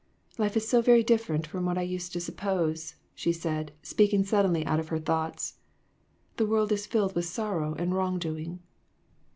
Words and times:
"Life 0.39 0.57
is 0.57 0.71
very 0.71 1.03
different 1.03 1.45
from 1.45 1.63
what 1.63 1.77
I 1.77 1.83
used 1.83 2.11
to 2.13 2.19
suppose," 2.19 2.95
she 3.13 3.31
said, 3.31 3.71
speaking 3.83 4.23
suddenly 4.23 4.65
out 4.65 4.79
of 4.79 4.87
her 4.87 4.97
thoughts;" 4.97 5.59
the 6.37 6.47
world 6.47 6.71
is 6.71 6.87
filled 6.87 7.13
with 7.13 7.25
sorrow 7.25 7.75
and 7.75 7.93
wrong 7.93 8.17
doing." 8.17 8.61